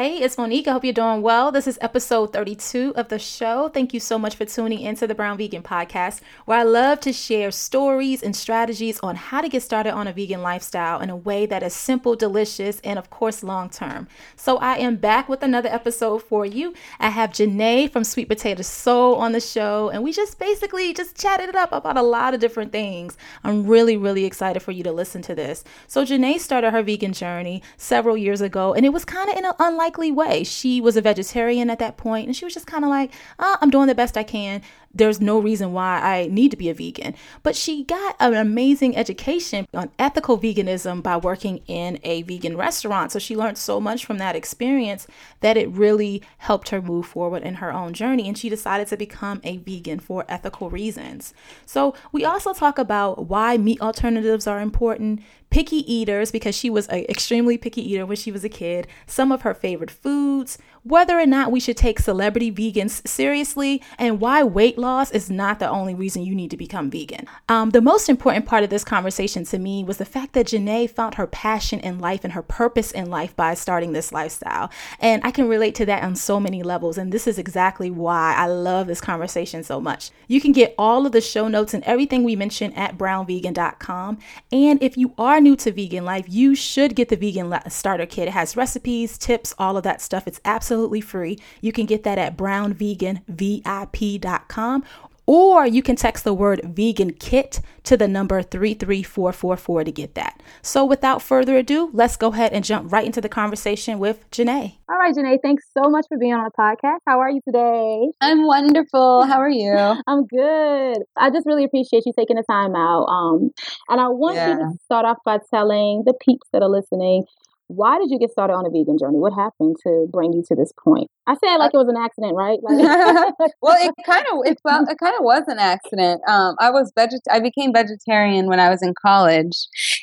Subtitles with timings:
[0.00, 0.66] Hey, it's Monique.
[0.66, 1.52] I hope you're doing well.
[1.52, 3.68] This is episode 32 of the show.
[3.68, 7.12] Thank you so much for tuning into the Brown Vegan Podcast, where I love to
[7.12, 11.16] share stories and strategies on how to get started on a vegan lifestyle in a
[11.16, 14.08] way that is simple, delicious, and of course, long term.
[14.36, 16.72] So I am back with another episode for you.
[16.98, 21.14] I have Janae from Sweet Potato Soul on the show, and we just basically just
[21.14, 23.18] chatted it up about a lot of different things.
[23.44, 25.62] I'm really, really excited for you to listen to this.
[25.88, 29.44] So Janae started her vegan journey several years ago, and it was kind of in
[29.44, 30.44] an unlikely unlikely way.
[30.44, 33.56] She was a vegetarian at that point, and she was just kind of like, oh,
[33.60, 36.74] I'm doing the best I can there's no reason why I need to be a
[36.74, 37.14] vegan.
[37.42, 43.12] But she got an amazing education on ethical veganism by working in a vegan restaurant.
[43.12, 45.06] So she learned so much from that experience
[45.40, 48.26] that it really helped her move forward in her own journey.
[48.26, 51.34] And she decided to become a vegan for ethical reasons.
[51.66, 56.88] So we also talk about why meat alternatives are important, picky eaters, because she was
[56.88, 61.18] an extremely picky eater when she was a kid, some of her favorite foods, whether
[61.18, 65.68] or not we should take celebrity vegans seriously, and why weight loss is not the
[65.68, 67.26] only reason you need to become vegan.
[67.48, 70.88] Um, the most important part of this conversation to me was the fact that Janae
[70.88, 74.70] found her passion in life and her purpose in life by starting this lifestyle.
[75.00, 76.96] And I can relate to that on so many levels.
[76.96, 80.10] And this is exactly why I love this conversation so much.
[80.28, 84.18] You can get all of the show notes and everything we mentioned at brownvegan.com.
[84.50, 88.28] And if you are new to vegan life, you should get the vegan starter kit.
[88.28, 90.26] It has recipes, tips, all of that stuff.
[90.26, 91.36] It's absolutely absolutely free.
[91.60, 94.84] You can get that at brownveganvip.com
[95.26, 100.42] or you can text the word vegan kit to the number 33444 to get that.
[100.62, 104.76] So without further ado, let's go ahead and jump right into the conversation with Janae.
[104.88, 106.98] All right, Janae, thanks so much for being on the podcast.
[107.06, 108.08] How are you today?
[108.20, 109.24] I'm wonderful.
[109.24, 109.72] How are you?
[110.06, 110.98] I'm good.
[111.16, 113.06] I just really appreciate you taking the time out.
[113.06, 113.50] Um,
[113.88, 114.50] and I want yeah.
[114.50, 117.24] you to start off by telling the peeps that are listening
[117.70, 119.18] why did you get started on a vegan journey?
[119.18, 121.08] What happened to bring you to this point?
[121.26, 122.58] I said like uh, it was an accident, right?
[122.70, 126.20] Like- well, it kind of it felt it kind of was an accident.
[126.28, 129.56] Um, I was veget I became vegetarian when I was in college,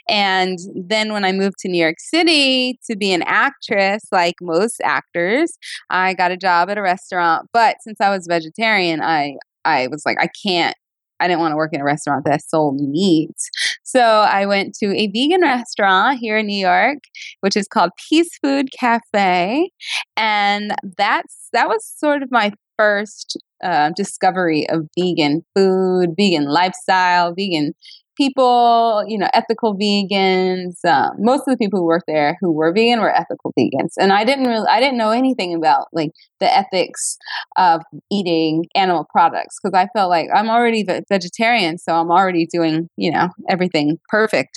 [0.07, 4.79] and then when I moved to New York City to be an actress, like most
[4.83, 5.57] actors,
[5.89, 7.47] I got a job at a restaurant.
[7.51, 10.75] But since I was vegetarian, I I was like I can't
[11.19, 13.35] I didn't want to work in a restaurant that sold meat.
[13.83, 16.99] So I went to a vegan restaurant here in New York,
[17.41, 19.71] which is called Peace Food Cafe.
[20.15, 27.33] And that's that was sort of my first uh, discovery of vegan food, vegan lifestyle,
[27.33, 27.73] vegan
[28.17, 30.83] people, you know, ethical vegans.
[30.85, 34.11] Um, most of the people who worked there who were vegan were ethical vegans, and
[34.11, 37.17] I didn't really, I didn't know anything about like the ethics
[37.57, 42.89] of eating animal products because I felt like I'm already vegetarian, so I'm already doing,
[42.97, 44.47] you know, everything perfectly.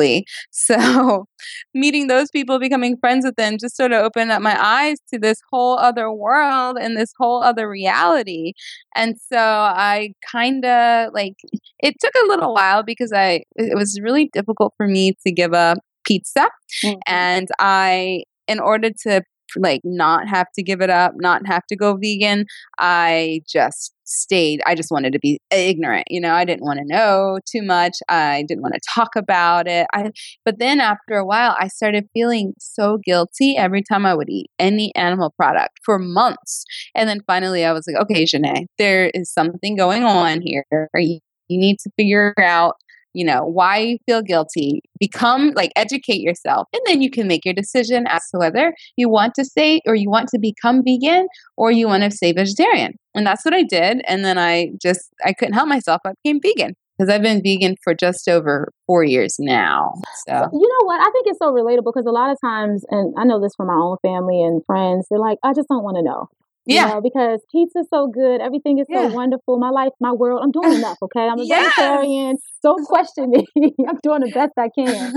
[0.50, 1.26] So
[1.74, 5.18] meeting those people, becoming friends with them, just sort of opened up my eyes to
[5.18, 8.52] this whole other world and this whole other reality.
[8.94, 11.34] And so I kind of like
[11.80, 15.54] it took a little while because I it was really difficult for me to give
[15.54, 16.48] up pizza
[16.84, 16.98] mm-hmm.
[17.06, 19.22] and I in order to
[19.56, 22.46] like not have to give it up, not have to go vegan,
[22.78, 26.84] I just stayed I just wanted to be ignorant, you know, I didn't want to
[26.86, 27.94] know too much.
[28.08, 29.86] I didn't want to talk about it.
[29.92, 30.12] I
[30.44, 34.50] but then after a while I started feeling so guilty every time I would eat
[34.58, 36.64] any animal product for months.
[36.94, 40.64] And then finally I was like, okay, Janae, there is something going on here.
[40.94, 41.18] You,
[41.48, 42.76] you need to figure out
[43.16, 44.82] you know, why you feel guilty.
[45.00, 46.68] Become like educate yourself.
[46.74, 49.94] And then you can make your decision as to whether you want to stay or
[49.94, 51.26] you want to become vegan
[51.56, 52.92] or you want to stay vegetarian.
[53.14, 54.02] And that's what I did.
[54.06, 56.02] And then I just I couldn't help myself.
[56.04, 59.94] I became vegan because I've been vegan for just over four years now.
[60.26, 61.00] So you know what?
[61.00, 63.68] I think it's so relatable because a lot of times, and I know this from
[63.68, 66.28] my own family and friends, they're like, I just don't want to know.
[66.66, 66.88] Yeah.
[66.88, 68.40] Know, because pizza's so good.
[68.40, 69.08] Everything is yeah.
[69.08, 69.58] so wonderful.
[69.58, 70.40] My life, my world.
[70.42, 71.20] I'm doing enough, okay?
[71.20, 71.72] I'm a yes.
[71.76, 72.36] vegetarian.
[72.62, 73.46] Don't question me.
[73.88, 75.12] I'm doing the best I can.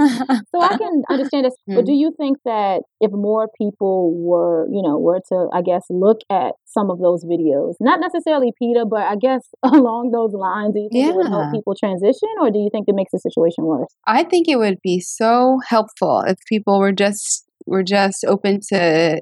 [0.54, 1.56] so I can understand this.
[1.70, 1.76] Mm.
[1.76, 5.84] But do you think that if more people were, you know, were to, I guess,
[5.90, 10.73] look at some of those videos, not necessarily PETA, but I guess along those lines,
[10.76, 11.12] do you think yeah.
[11.12, 13.90] it would help people transition or do you think it makes the situation worse?
[14.06, 19.22] I think it would be so helpful if people were just were just open to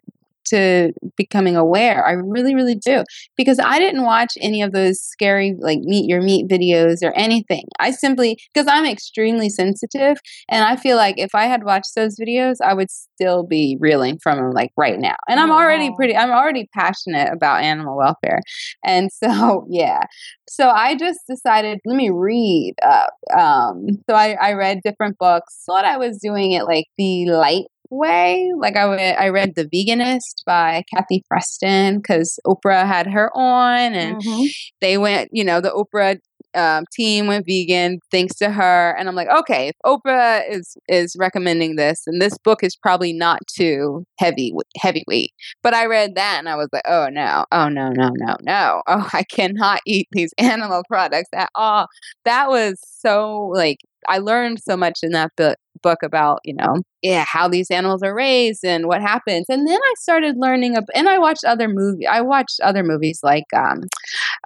[0.49, 2.05] to becoming aware.
[2.05, 3.03] I really, really do.
[3.35, 7.63] Because I didn't watch any of those scary, like, meet your meat videos or anything.
[7.79, 10.17] I simply, because I'm extremely sensitive,
[10.49, 14.19] and I feel like if I had watched those videos, I would still be reeling
[14.21, 15.15] from them, like, right now.
[15.27, 18.41] And I'm already pretty, I'm already passionate about animal welfare.
[18.83, 20.03] And so, yeah.
[20.49, 23.13] So I just decided, let me read up.
[23.37, 25.63] Um, so I, I read different books.
[25.65, 28.51] Thought I was doing it like the light way.
[28.57, 34.21] Like I, I read The Veganist by Kathy Freston because Oprah had her on and
[34.21, 34.45] mm-hmm.
[34.81, 36.19] they went, you know, the Oprah
[36.55, 41.15] um, team went vegan thanks to her and i'm like okay if oprah is is
[41.17, 45.31] recommending this and this book is probably not too heavy heavyweight
[45.61, 48.81] but i read that and i was like oh no oh no no no no
[48.87, 51.87] oh i cannot eat these animal products at all
[52.25, 56.75] that was so like I learned so much in that book book about you know
[57.01, 60.85] yeah how these animals are raised and what happens and then i started learning ab-
[60.93, 63.81] and i watched other movie i watched other movies like um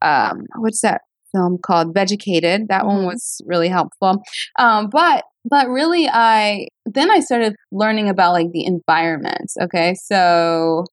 [0.02, 1.02] um what's that
[1.32, 2.68] film called Vegucated.
[2.68, 3.06] That one mm-hmm.
[3.08, 4.22] was really helpful.
[4.60, 9.52] Um, but but really, I then I started learning about like the environment.
[9.62, 10.86] Okay, so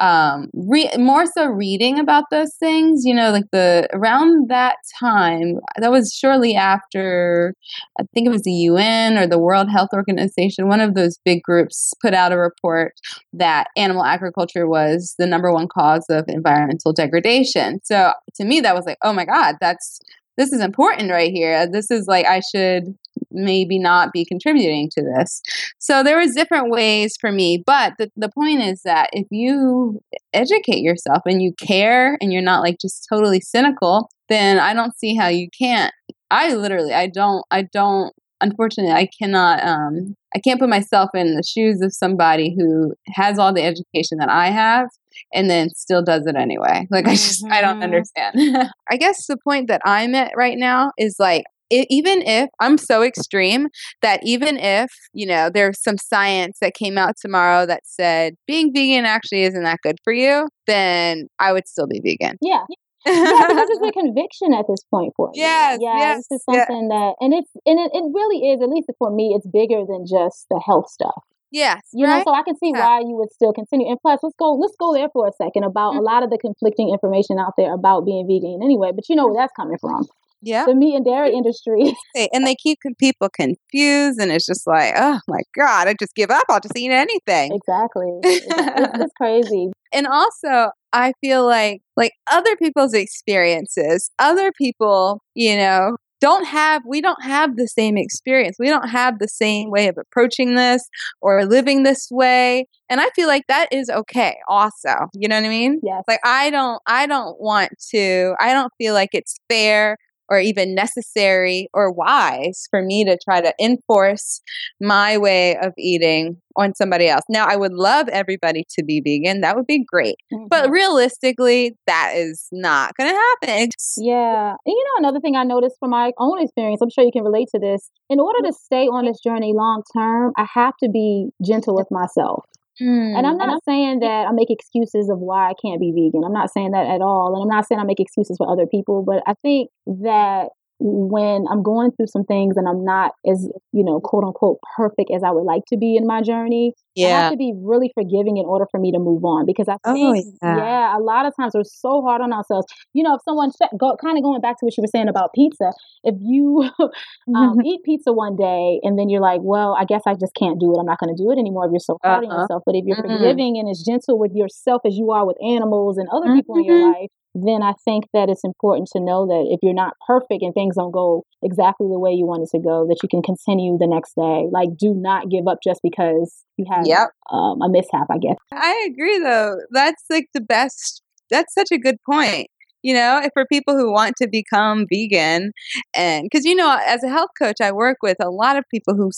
[0.00, 3.02] um, re- more so reading about those things.
[3.04, 7.54] You know, like the around that time, that was shortly after
[7.98, 10.68] I think it was the UN or the World Health Organization.
[10.68, 12.94] One of those big groups put out a report
[13.32, 17.80] that animal agriculture was the number one cause of environmental degradation.
[17.84, 20.00] So to me, that was like, oh my god, that's
[20.36, 21.66] this is important right here.
[21.70, 22.94] This is like I should
[23.30, 25.42] maybe not be contributing to this.
[25.78, 30.00] So there was different ways for me, but the, the point is that if you
[30.32, 34.96] educate yourself and you care and you're not like just totally cynical, then I don't
[34.96, 35.92] see how you can't.
[36.30, 41.36] I literally I don't I don't unfortunately I cannot um I can't put myself in
[41.36, 44.88] the shoes of somebody who has all the education that I have
[45.32, 46.86] and then still does it anyway.
[46.92, 47.52] Like I just mm-hmm.
[47.52, 47.82] I don't mm-hmm.
[47.84, 48.70] understand.
[48.90, 52.76] I guess the point that I'm at right now is like it, even if I'm
[52.76, 53.68] so extreme
[54.02, 58.72] that even if, you know, there's some science that came out tomorrow that said being
[58.74, 62.36] vegan actually isn't that good for you, then I would still be vegan.
[62.42, 62.64] Yeah.
[63.06, 65.40] yeah, because it's a conviction at this point for me.
[65.40, 66.98] Yes, yeah, yes, this is something yeah.
[66.98, 68.62] that, and it's and it, it really is.
[68.62, 71.24] At least for me, it's bigger than just the health stuff.
[71.52, 72.18] Yes, you right?
[72.18, 72.80] know, so I can see yeah.
[72.80, 73.88] why you would still continue.
[73.88, 76.00] And plus, let's go let's go there for a second about mm-hmm.
[76.00, 78.60] a lot of the conflicting information out there about being vegan.
[78.62, 80.08] Anyway, but you know where that's coming from
[80.42, 81.94] yeah the meat and dairy industry
[82.32, 86.30] and they keep people confused and it's just like oh my god i just give
[86.30, 92.12] up i'll just eat anything exactly it's, it's crazy and also i feel like like
[92.30, 98.56] other people's experiences other people you know don't have we don't have the same experience.
[98.58, 100.88] We don't have the same way of approaching this
[101.20, 102.66] or living this way.
[102.88, 105.80] And i feel like that is okay also you know what i mean?
[105.82, 106.04] Yes.
[106.06, 109.96] Like i don't i don't want to i don't feel like it's fair
[110.28, 114.40] or even necessary or wise for me to try to enforce
[114.80, 117.22] my way of eating on somebody else.
[117.28, 119.40] Now, I would love everybody to be vegan.
[119.40, 120.16] That would be great.
[120.32, 120.46] Mm-hmm.
[120.48, 123.68] But realistically, that is not going to happen.
[123.96, 124.50] Yeah.
[124.50, 127.24] And you know, another thing I noticed from my own experience, I'm sure you can
[127.24, 127.90] relate to this.
[128.10, 131.88] In order to stay on this journey long term, I have to be gentle with
[131.90, 132.44] myself.
[132.80, 133.18] Mm.
[133.18, 136.24] And I'm not saying that I make excuses of why I can't be vegan.
[136.24, 137.34] I'm not saying that at all.
[137.34, 140.50] And I'm not saying I make excuses for other people, but I think that
[140.82, 145.10] when I'm going through some things and I'm not as, you know, quote unquote perfect
[145.14, 147.06] as I would like to be in my journey, yeah.
[147.06, 149.76] I have to be really forgiving in order for me to move on because I
[149.84, 150.56] oh, think, oh, yeah.
[150.56, 150.98] yeah.
[150.98, 152.66] a lot of times we're so hard on ourselves.
[152.94, 155.30] You know, if someone, go, kind of going back to what you were saying about
[155.34, 155.70] pizza,
[156.02, 156.68] if you
[157.36, 160.58] um, eat pizza one day and then you're like, well, I guess I just can't
[160.58, 160.80] do it.
[160.80, 162.34] I'm not going to do it anymore if you're so hard uh-huh.
[162.34, 162.62] on yourself.
[162.66, 163.22] But if you're mm-hmm.
[163.22, 166.36] forgiving and as gentle with yourself as you are with animals and other mm-hmm.
[166.36, 167.00] people in your mm-hmm.
[167.02, 170.52] life, then I think that it's important to know that if you're not perfect and
[170.52, 173.78] things don't go exactly the way you want it to go, that you can continue
[173.78, 174.48] the next day.
[174.50, 177.10] Like, do not give up just because you have yep.
[177.30, 178.36] um, a mishap, I guess.
[178.52, 179.56] I agree, though.
[179.70, 181.02] That's like the best.
[181.30, 182.48] That's such a good point
[182.82, 185.52] you know, for people who want to become vegan.
[185.94, 188.94] And because, you know, as a health coach, I work with a lot of people
[188.94, 189.10] who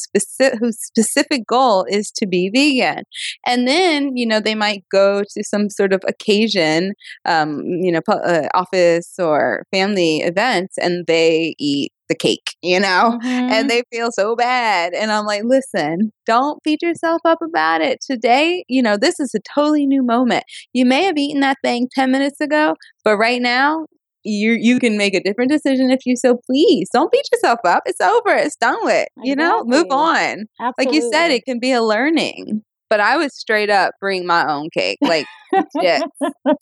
[0.61, 3.05] whose specific goal is to be vegan.
[3.47, 6.93] And then, you know, they might go to some sort of occasion,
[7.25, 13.19] um, you know, uh, office or family events and they eat the cake, you know,
[13.23, 13.27] mm-hmm.
[13.27, 14.93] and they feel so bad.
[14.95, 18.01] And I'm like, listen, don't beat yourself up about it.
[18.01, 20.45] Today, you know, this is a totally new moment.
[20.73, 23.87] You may have eaten that thing 10 minutes ago, but right now,
[24.27, 26.89] you you can make a different decision if you so please.
[26.91, 27.83] Don't beat yourself up.
[27.85, 28.35] It's over.
[28.35, 29.07] It's done with.
[29.23, 30.47] You know, move on.
[30.59, 30.73] Absolutely.
[30.79, 34.47] Like you said, it can be a learning but I would straight up bring my
[34.49, 35.27] own cake, like
[35.75, 36.03] legit,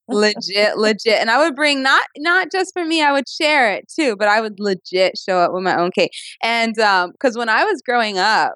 [0.09, 1.21] legit, legit.
[1.21, 4.29] And I would bring not not just for me, I would share it too, but
[4.29, 6.13] I would legit show up with my own cake.
[6.43, 8.55] And um, because when I was growing up,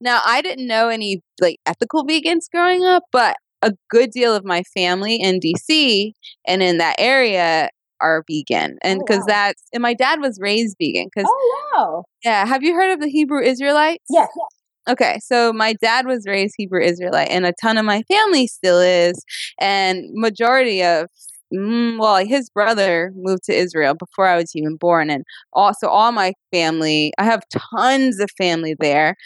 [0.00, 4.44] now I didn't know any like ethical vegans growing up, but a good deal of
[4.44, 6.12] my family in DC
[6.46, 9.26] and in that area are vegan and because oh, wow.
[9.26, 13.00] that's and my dad was raised vegan because oh wow yeah have you heard of
[13.00, 17.52] the hebrew israelites yes, yes okay, so my dad was raised Hebrew Israelite, and a
[17.60, 19.24] ton of my family still is,
[19.60, 21.08] and majority of
[21.52, 26.12] mm, well, his brother moved to Israel before I was even born, and also all
[26.12, 27.12] my family.
[27.18, 27.42] I have
[27.74, 29.16] tons of family there,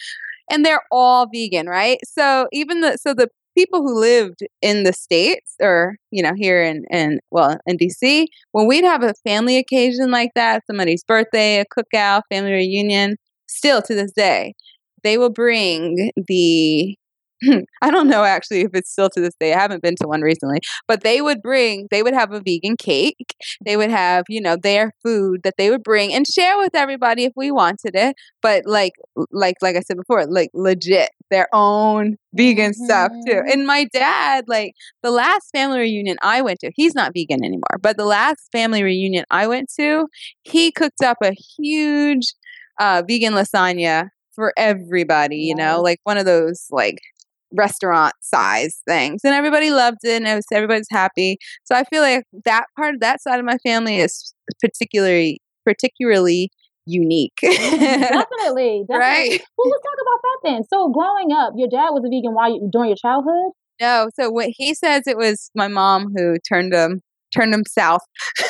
[0.51, 1.99] and they're all vegan, right?
[2.05, 6.63] So even the so the people who lived in the states or you know here
[6.63, 11.61] in in well in DC when we'd have a family occasion like that somebody's birthday
[11.61, 13.17] a cookout family reunion
[13.49, 14.55] still to this day
[15.03, 16.97] they will bring the
[17.83, 19.53] I don't know actually if it's still to this day.
[19.53, 22.77] I haven't been to one recently, but they would bring, they would have a vegan
[22.77, 23.35] cake.
[23.65, 27.25] They would have, you know, their food that they would bring and share with everybody
[27.25, 28.17] if we wanted it.
[28.43, 28.93] But like,
[29.31, 32.85] like, like I said before, like legit their own vegan mm-hmm.
[32.85, 33.35] stuff too.
[33.35, 33.53] Mm-hmm.
[33.53, 37.79] And my dad, like the last family reunion I went to, he's not vegan anymore,
[37.81, 40.07] but the last family reunion I went to,
[40.43, 42.35] he cooked up a huge
[42.81, 46.99] uh, vegan lasagna for everybody, you know, like one of those like
[47.53, 52.03] restaurant size things and everybody loved it and it was, everybody's happy so i feel
[52.03, 56.51] like that part of that side of my family is particularly particularly
[56.85, 57.33] unique.
[57.43, 59.43] Mm-hmm, definitely, definitely right.
[59.57, 62.51] well let's talk about that then so growing up your dad was a vegan while
[62.51, 63.53] you, during your childhood?
[63.81, 67.01] No so what he says it was my mom who turned him
[67.35, 68.03] turned him south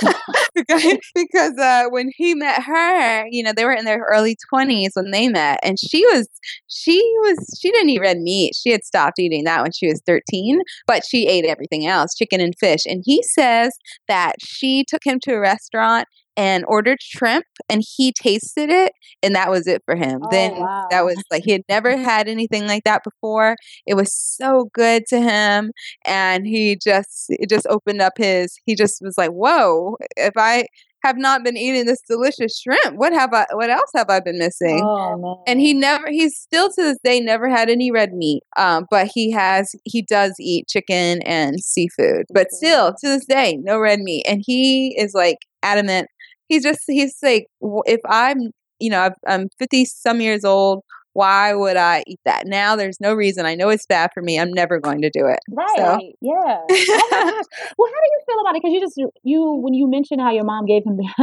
[1.14, 5.11] because uh, when he met her, you know, they were in their early twenties when
[5.11, 6.28] they met, and she was
[6.68, 8.54] she was she didn't eat red meat.
[8.54, 12.40] She had stopped eating that when she was thirteen, but she ate everything else, chicken
[12.40, 12.85] and fish.
[12.87, 13.73] And he says
[14.08, 16.06] that she took him to a restaurant
[16.38, 18.92] and ordered shrimp and he tasted it
[19.25, 20.21] and that was it for him.
[20.23, 20.87] Oh, then wow.
[20.88, 23.57] that was like he had never had anything like that before.
[23.87, 25.73] It was so good to him
[26.04, 30.66] and he just it just opened up his he just was like, "Whoa, if I
[31.04, 32.97] have not been eating this delicious shrimp.
[32.97, 34.83] What have I what else have I been missing?
[34.85, 38.42] Oh, and he never he's still to this day never had any red meat.
[38.57, 42.26] Um, but he has he does eat chicken and seafood.
[42.33, 44.25] But still to this day, no red meat.
[44.28, 46.09] And he is like adamant
[46.49, 47.47] he's just he's like
[47.87, 50.83] if i'm you know i'm 50 some years old
[51.19, 52.47] why would I eat that?
[52.47, 53.45] Now there's no reason.
[53.45, 54.38] I know it's bad for me.
[54.38, 55.40] I'm never going to do it.
[55.50, 55.76] Right.
[55.76, 55.99] So.
[56.21, 56.31] Yeah.
[56.31, 56.64] Oh
[57.76, 58.62] well, how do you feel about it?
[58.62, 60.97] Because you just you when you mentioned how your mom gave him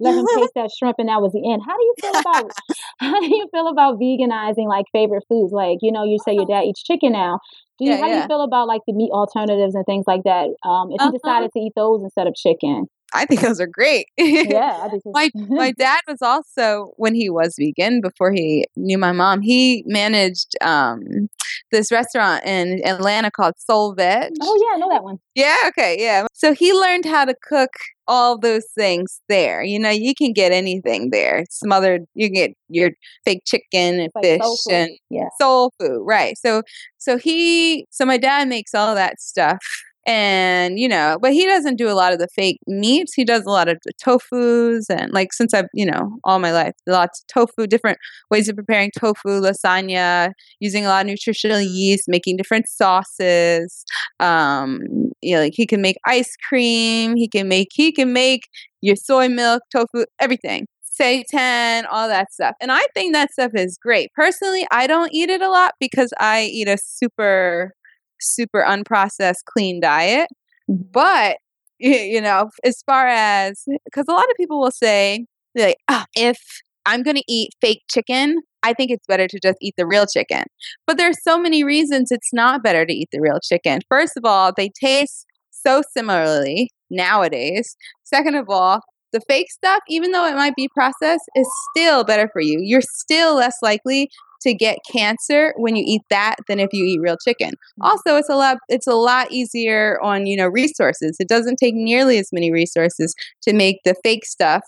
[0.00, 1.62] let him taste that shrimp and that was the end.
[1.66, 2.52] How do you feel about
[2.98, 5.52] how do you feel about veganizing like favorite foods?
[5.52, 7.38] Like you know, you say your dad eats chicken now.
[7.78, 8.12] Do you, yeah, how yeah.
[8.12, 10.52] do you feel about like the meat alternatives and things like that?
[10.68, 11.16] Um, if you uh-huh.
[11.16, 12.88] decided to eat those instead of chicken.
[13.12, 14.06] I think those are great.
[14.18, 19.40] Yeah, my my dad was also when he was vegan before he knew my mom.
[19.42, 21.28] He managed um,
[21.70, 24.32] this restaurant in Atlanta called Soul Veg.
[24.40, 25.18] Oh yeah, I know that one.
[25.34, 26.26] Yeah, okay, yeah.
[26.32, 27.70] So he learned how to cook
[28.08, 29.62] all those things there.
[29.62, 31.44] You know, you can get anything there.
[31.48, 32.90] Smothered, you can get your
[33.24, 35.28] fake chicken and like fish and yeah.
[35.40, 36.36] soul food, right?
[36.36, 36.62] So,
[36.98, 39.58] so he, so my dad makes all that stuff
[40.06, 43.44] and you know but he doesn't do a lot of the fake meats he does
[43.44, 47.20] a lot of the tofus and like since i've you know all my life lots
[47.20, 47.98] of tofu different
[48.30, 53.84] ways of preparing tofu lasagna using a lot of nutritional yeast making different sauces
[54.20, 54.80] um
[55.20, 58.48] you know like he can make ice cream he can make he can make
[58.80, 60.66] your soy milk tofu everything
[61.00, 62.54] seitan, all that stuff.
[62.60, 64.12] And I think that stuff is great.
[64.14, 67.72] Personally, I don't eat it a lot because I eat a super
[68.20, 70.28] super unprocessed, clean diet.
[70.70, 70.82] Mm-hmm.
[70.92, 71.38] But,
[71.78, 76.38] you know, as far as, because a lot of people will say, like, oh, if
[76.86, 80.06] I'm going to eat fake chicken, I think it's better to just eat the real
[80.06, 80.44] chicken.
[80.86, 83.80] But there's so many reasons it's not better to eat the real chicken.
[83.88, 87.76] First of all, they taste so similarly nowadays.
[88.04, 88.80] Second of all,
[89.12, 92.60] the fake stuff, even though it might be processed, is still better for you.
[92.62, 94.10] You're still less likely
[94.42, 97.50] to get cancer when you eat that than if you eat real chicken.
[97.50, 97.88] Mm.
[97.88, 101.16] Also, it's a lot it's a lot easier on, you know, resources.
[101.18, 104.62] It doesn't take nearly as many resources to make the fake stuff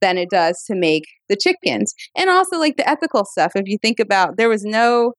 [0.00, 1.92] than it does to make the chickens.
[2.16, 3.52] And also like the ethical stuff.
[3.54, 5.14] If you think about there was no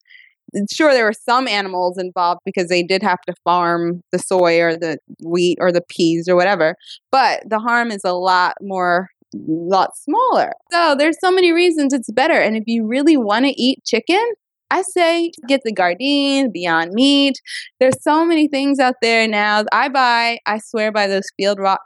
[0.72, 4.75] sure there were some animals involved because they did have to farm the soy or
[4.75, 6.75] the wheat or the peas or whatever
[7.12, 10.54] but the harm is a lot more lot smaller.
[10.72, 12.40] So there's so many reasons it's better.
[12.40, 14.24] And if you really want to eat chicken,
[14.72, 17.36] I say get the Gardein, Beyond Meat.
[17.80, 19.64] There's so many things out there now.
[19.72, 21.82] I buy, I swear by those field rock,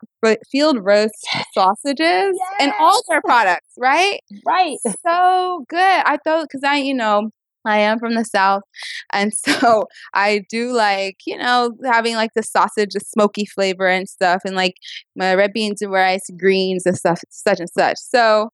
[0.52, 1.16] field roast
[1.54, 2.00] sausages
[2.38, 2.54] yes.
[2.60, 4.20] and all their products, right?
[4.46, 4.78] Right.
[5.06, 5.80] So good.
[5.80, 7.30] I thought because I, you know,
[7.66, 8.64] I am from the South.
[9.12, 14.08] And so I do like, you know, having like the sausage, the smoky flavor and
[14.08, 14.76] stuff, and like
[15.16, 17.98] my red beans and rice, greens and stuff, such and such.
[17.98, 18.50] So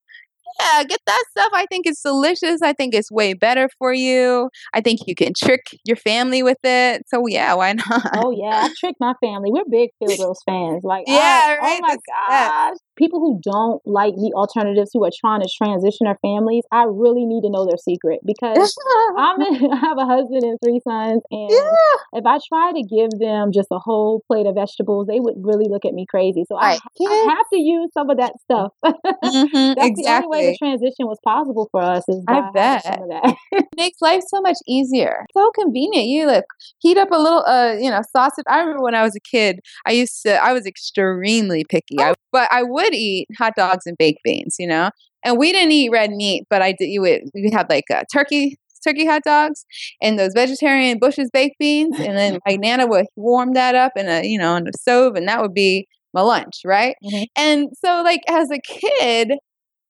[0.59, 1.51] yeah, get that stuff.
[1.53, 2.61] I think it's delicious.
[2.61, 4.49] I think it's way better for you.
[4.73, 7.03] I think you can trick your family with it.
[7.07, 8.09] So yeah, why not?
[8.15, 9.51] Oh yeah, I tricked my family.
[9.51, 10.83] We're big Field Roast fans.
[10.83, 11.81] Like yeah, I, oh right.
[11.83, 16.19] oh my gosh people who don't like meat alternatives who are trying to transition their
[16.21, 18.75] families, I really need to know their secret because
[19.17, 22.19] I'm in, I have a husband and three sons, and yeah.
[22.19, 25.67] if I try to give them just a whole plate of vegetables, they would really
[25.69, 26.43] look at me crazy.
[26.47, 28.73] So I, I have to use some of that stuff.
[29.29, 30.03] Mm-hmm, That's exactly.
[30.03, 32.03] the only way the transition was possible for us.
[32.07, 33.35] Is I bet some of that.
[33.51, 35.25] it makes life so much easier.
[35.33, 36.07] So convenient.
[36.07, 36.45] You like
[36.79, 38.45] heat up a little, uh, you know, sausage.
[38.47, 40.43] I remember when I was a kid, I used to.
[40.43, 41.99] I was extremely picky.
[41.99, 44.91] I, but I would eat hot dogs and baked beans, you know.
[45.23, 46.87] And we didn't eat red meat, but I did.
[46.87, 49.65] You would we had like a turkey turkey hot dogs
[50.01, 54.07] and those vegetarian Bush's baked beans, and then my nana would warm that up in
[54.07, 56.95] a you know on a stove, and that would be my lunch, right?
[57.03, 57.23] Mm-hmm.
[57.35, 59.31] And so, like as a kid,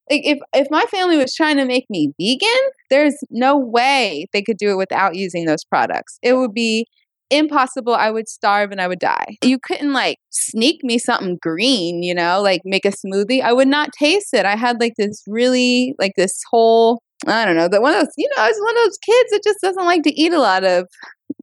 [0.09, 4.41] like if if my family was trying to make me vegan, there's no way they
[4.41, 6.17] could do it without using those products.
[6.21, 6.87] It would be
[7.29, 7.93] impossible.
[7.93, 9.37] I would starve and I would die.
[9.43, 13.41] You couldn't like sneak me something green, you know, like make a smoothie.
[13.41, 14.45] I would not taste it.
[14.45, 18.13] I had like this really, like this whole, I don't know, that one of those,
[18.17, 20.39] you know, I was one of those kids that just doesn't like to eat a
[20.39, 20.87] lot of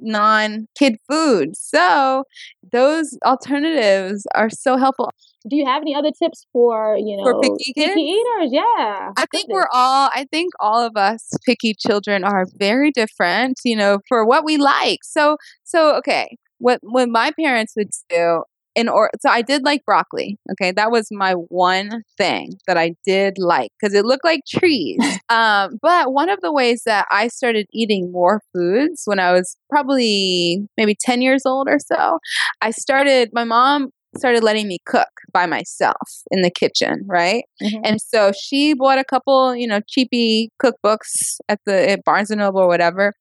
[0.00, 1.56] non kid food.
[1.56, 2.24] So
[2.72, 5.10] those alternatives are so helpful
[5.48, 8.50] do you have any other tips for you know for picky, picky eaters?
[8.52, 10.10] Yeah, I think we're all.
[10.12, 13.60] I think all of us picky children are very different.
[13.64, 15.00] You know, for what we like.
[15.02, 16.36] So so okay.
[16.58, 18.42] What what my parents would do
[18.76, 20.38] in or so I did like broccoli.
[20.52, 24.98] Okay, that was my one thing that I did like because it looked like trees.
[25.28, 29.56] um, but one of the ways that I started eating more foods when I was
[29.70, 32.18] probably maybe ten years old or so,
[32.60, 33.30] I started.
[33.32, 37.44] My mom started letting me cook by myself in the kitchen, right?
[37.62, 37.80] Mm-hmm.
[37.84, 42.40] And so she bought a couple, you know, cheapy cookbooks at the at Barnes and
[42.40, 43.12] Noble or whatever,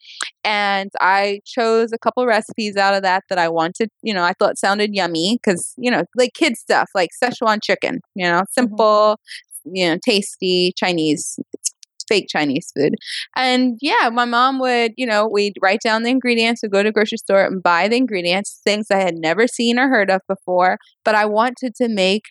[0.43, 3.89] and I chose a couple recipes out of that that I wanted.
[4.01, 8.01] You know, I thought sounded yummy because you know, like kid stuff, like Szechuan chicken.
[8.15, 8.51] You know, mm-hmm.
[8.51, 9.19] simple,
[9.67, 9.75] mm-hmm.
[9.75, 11.39] you know, tasty Chinese
[12.07, 12.95] fake Chinese food.
[13.35, 16.91] And yeah, my mom would, you know, we'd write down the ingredients, we'd go to
[16.91, 20.77] grocery store and buy the ingredients, things I had never seen or heard of before,
[21.03, 22.23] but I wanted to make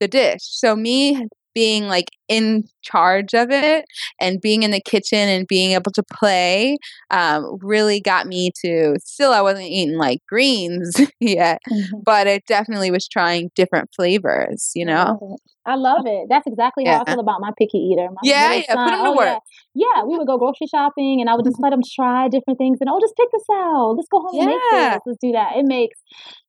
[0.00, 0.42] the dish.
[0.42, 3.84] So me being like in charge of it
[4.20, 6.76] and being in the kitchen and being able to play
[7.10, 12.00] um, really got me to still i wasn't eating like greens yet mm-hmm.
[12.04, 16.26] but it definitely was trying different flavors you know I love it.
[16.28, 16.98] That's exactly yeah.
[16.98, 18.08] how I feel about my picky eater.
[18.10, 19.38] My yeah, yeah, son, put them to oh, work.
[19.74, 19.86] Yeah.
[19.96, 21.64] yeah, we would go grocery shopping, and I would just mm-hmm.
[21.64, 23.96] let them try different things, and oh, just pick this out.
[23.96, 24.42] Let's go home yeah.
[24.42, 25.00] and make this.
[25.06, 25.56] Let's do that.
[25.56, 25.98] It makes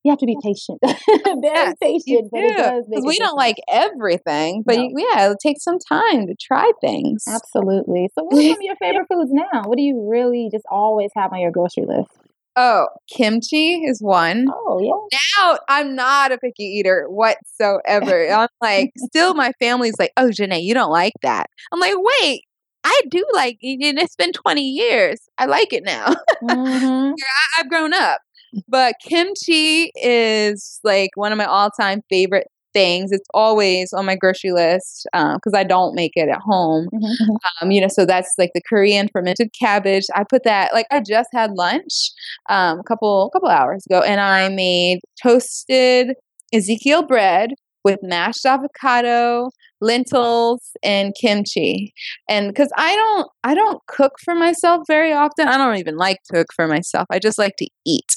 [0.04, 2.84] you have to be patient, very yes, patient, but it does.
[2.88, 4.82] Because we don't like everything, but no.
[4.82, 7.24] you, yeah, it takes some time to try things.
[7.28, 8.10] Absolutely.
[8.14, 9.62] So, what are some of your favorite foods now?
[9.64, 12.10] What do you really just always have on your grocery list?
[12.58, 14.46] Oh, kimchi is one.
[14.50, 15.18] Oh, yeah.
[15.36, 18.28] Now I'm not a picky eater whatsoever.
[18.32, 21.50] I'm like, still my family's like, oh, Janae, you don't like that.
[21.70, 22.44] I'm like, wait,
[22.82, 23.98] I do like it.
[23.98, 25.20] It's been 20 years.
[25.36, 26.14] I like it now.
[26.42, 27.12] Mm-hmm.
[27.18, 28.20] I, I've grown up.
[28.68, 33.10] But kimchi is like one of my all time favorite things.
[33.10, 36.88] It's always on my grocery list because uh, I don't make it at home.
[36.92, 37.64] Mm-hmm, mm-hmm.
[37.64, 40.04] Um, you know, so that's like the Korean fermented cabbage.
[40.14, 42.10] I put that like I just had lunch
[42.50, 46.14] um, a couple couple hours ago, and I made toasted
[46.52, 47.50] Ezekiel bread
[47.82, 49.48] with mashed avocado,
[49.80, 51.92] lentils, and kimchi.
[52.28, 55.48] And because I don't, I don't cook for myself very often.
[55.48, 57.06] I don't even like to cook for myself.
[57.10, 58.14] I just like to eat.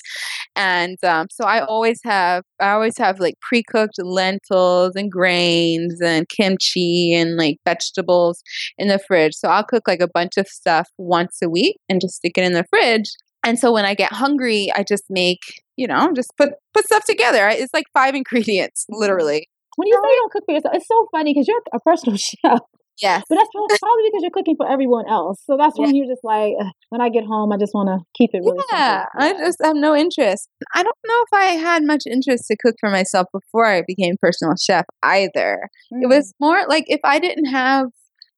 [0.56, 6.28] And um, so I always have, I always have like pre-cooked lentils and grains and
[6.30, 8.41] kimchi and like vegetables
[8.78, 9.36] in the fridge.
[9.36, 12.43] So I'll cook like a bunch of stuff once a week and just stick it
[12.43, 13.12] in the fridge.
[13.45, 17.06] And so when I get hungry, I just make, you know, just put put stuff
[17.06, 17.48] together.
[17.50, 19.48] It's like five ingredients, literally.
[19.79, 22.17] When you say you don't cook for yourself, it's so funny because you're a personal
[22.17, 22.59] chef.
[23.01, 23.23] Yes.
[23.29, 25.41] But that's probably because you're cooking for everyone else.
[25.45, 26.51] So that's when you're just like,
[26.89, 29.77] when I get home, I just want to keep it really Yeah, I just have
[29.77, 30.49] no interest.
[30.75, 34.15] I don't know if I had much interest to cook for myself before I became
[34.21, 35.69] personal chef either.
[35.93, 36.03] Mm.
[36.03, 37.85] It was more like if I didn't have,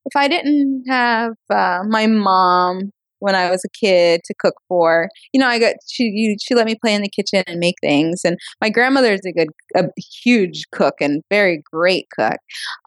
[0.06, 2.92] if I didn't have uh, my mom
[3.22, 5.10] when I was a kid to cook for.
[5.34, 7.76] You know, I got she you, she let me play in the kitchen and make
[7.82, 9.86] things, and my grandmother is a good, a
[10.24, 12.38] huge cook and very great cook.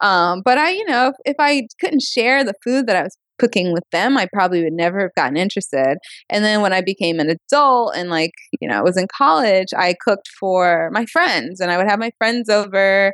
[0.01, 3.17] Um, but I, you know, if, if I couldn't share the food that I was
[3.37, 5.97] cooking with them, I probably would never have gotten interested.
[6.29, 9.67] And then when I became an adult and like, you know, I was in college,
[9.75, 13.13] I cooked for my friends and I would have my friends over.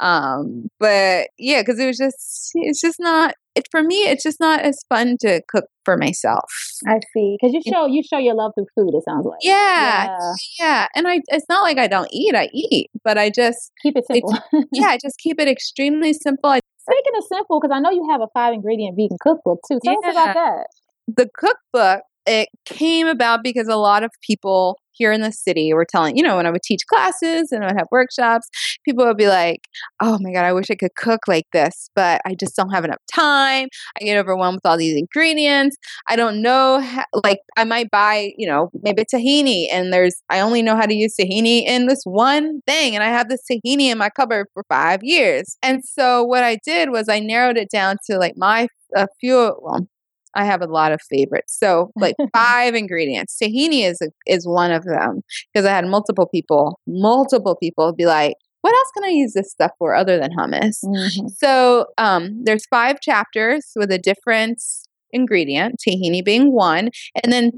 [0.00, 4.40] Um, but yeah, because it was just, it's just not, it for me it's just
[4.40, 6.50] not as fun to cook for myself.
[6.86, 7.36] I see.
[7.40, 9.40] Cuz you show you show your love through food it sounds like.
[9.42, 10.06] Yeah.
[10.06, 10.32] Yeah.
[10.58, 10.86] yeah.
[10.94, 14.06] And I it's not like I don't eat, I eat, but I just keep it
[14.06, 14.36] simple.
[14.52, 16.50] It, yeah, I just keep it extremely simple.
[16.50, 19.78] I, Speaking of simple, because I know you have a five ingredient vegan cookbook too.
[19.84, 20.08] Tell yeah.
[20.08, 20.66] us about that.
[21.06, 25.86] The cookbook it came about because a lot of people here in the city were
[25.88, 28.48] telling, you know, when I would teach classes and I would have workshops,
[28.84, 29.60] people would be like,
[30.00, 32.84] oh my God, I wish I could cook like this, but I just don't have
[32.84, 33.68] enough time.
[34.00, 35.76] I get overwhelmed with all these ingredients.
[36.08, 36.82] I don't know,
[37.24, 40.94] like, I might buy, you know, maybe tahini and there's, I only know how to
[40.94, 42.94] use tahini in this one thing.
[42.94, 45.56] And I have this tahini in my cupboard for five years.
[45.62, 49.56] And so what I did was I narrowed it down to like my a few
[49.60, 49.86] well
[50.34, 51.56] I have a lot of favorites.
[51.58, 53.36] So like five ingredients.
[53.42, 58.06] Tahini is a, is one of them because I had multiple people, multiple people be
[58.06, 61.28] like, "What else can I use this stuff for other than hummus?" Mm-hmm.
[61.38, 64.62] So um, there's five chapters with a different
[65.10, 66.90] ingredient, tahini being one,
[67.22, 67.52] and then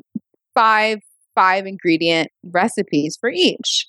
[0.54, 0.98] five
[1.34, 3.88] five ingredient recipes for each.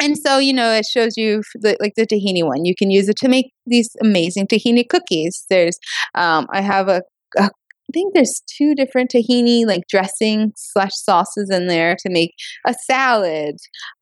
[0.00, 2.64] And so, you know, it shows you the, like the tahini one.
[2.64, 5.44] You can use it to make these amazing tahini cookies.
[5.50, 5.78] There's,
[6.14, 7.02] um, I have a,
[7.36, 7.50] a
[7.92, 12.34] think there's two different tahini like dressing slash sauces in there to make
[12.66, 13.56] a salad.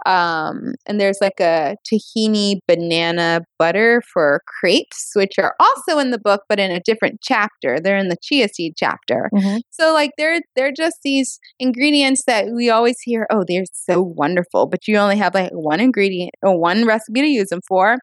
[0.06, 6.18] Um, and there's like a tahini banana butter for crepes, which are also in the
[6.18, 7.78] book, but in a different chapter.
[7.80, 9.30] They're in the chia seed chapter.
[9.34, 9.58] Mm-hmm.
[9.70, 14.66] So like they're they're just these ingredients that we always hear, oh, they're so wonderful,
[14.66, 17.98] but you only have like one ingredient or one recipe to use them for.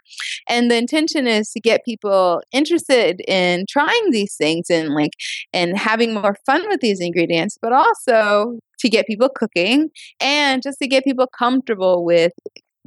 [0.47, 5.13] And the intention is to get people interested in trying these things and like
[5.53, 10.79] and having more fun with these ingredients, but also to get people cooking and just
[10.79, 12.33] to get people comfortable with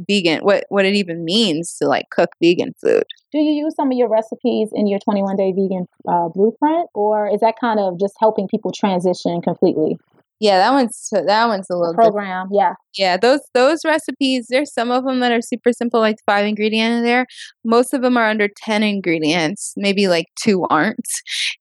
[0.09, 3.91] vegan what what it even means to like cook vegan food do you use some
[3.91, 7.99] of your recipes in your 21 day vegan uh, blueprint or is that kind of
[7.99, 9.97] just helping people transition completely
[10.41, 12.49] yeah, that one's that one's a little program.
[12.49, 12.77] Different.
[12.97, 13.17] Yeah, yeah.
[13.17, 17.03] Those those recipes, there's some of them that are super simple, like five ingredient in
[17.03, 17.27] there.
[17.65, 19.75] Most of them are under ten ingredients.
[19.77, 21.09] Maybe like two aren't.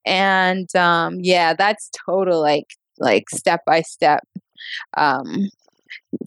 [0.08, 2.68] And um, yeah, that's total like
[3.00, 4.24] like step by step
[4.98, 5.50] um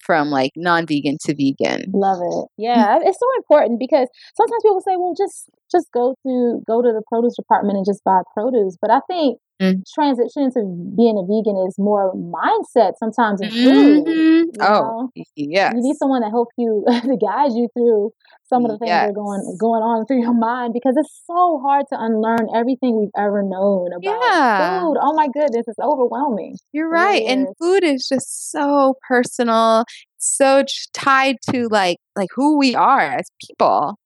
[0.05, 1.91] from like non-vegan to vegan.
[1.93, 2.49] Love it.
[2.57, 6.93] Yeah, it's so important because sometimes people say, "Well, just just go to go to
[6.93, 9.83] the produce department and just buy produce." But I think mm.
[9.95, 10.61] transition to
[10.97, 14.07] being a vegan is more mindset sometimes in food.
[14.07, 14.63] Mm-hmm.
[14.63, 15.73] Oh, yeah.
[15.75, 18.11] You need someone to help you to guide you through
[18.49, 19.07] some of the things yes.
[19.07, 22.99] that are going going on through your mind because it's so hard to unlearn everything
[22.99, 24.81] we've ever known about yeah.
[24.81, 24.97] food.
[25.01, 26.57] Oh my goodness, it's overwhelming.
[26.73, 27.23] You're right.
[27.23, 29.85] and food is just so personal,
[30.19, 34.00] so tied to like like who we are as people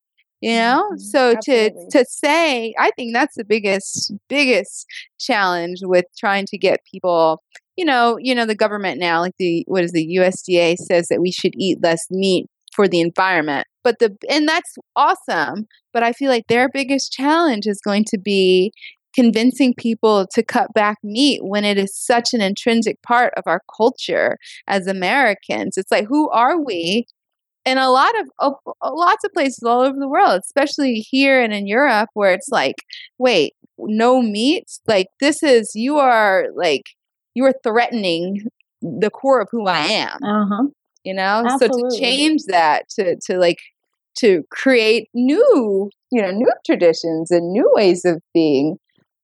[0.45, 0.99] you know mm-hmm.
[0.99, 1.87] so Absolutely.
[1.91, 4.87] to to say i think that's the biggest biggest
[5.19, 7.43] challenge with trying to get people
[7.77, 11.21] you know you know the government now like the what is the usda says that
[11.21, 16.13] we should eat less meat for the environment but the and that's awesome but i
[16.13, 18.71] feel like their biggest challenge is going to be
[19.15, 23.61] convincing people to cut back meat when it is such an intrinsic part of our
[23.77, 25.77] culture as Americans.
[25.77, 27.07] It's like, who are we
[27.65, 31.53] in a lot of uh, lots of places all over the world, especially here and
[31.53, 32.77] in Europe, where it's like,
[33.19, 34.65] wait, no meat?
[34.87, 36.85] Like this is you are like
[37.35, 38.47] you are threatening
[38.83, 40.19] the core of who I am.
[40.23, 40.65] Uh-huh.
[41.05, 41.91] You know, Absolutely.
[41.91, 43.59] so to change that to to like
[44.17, 48.77] to create new you know new traditions and new ways of being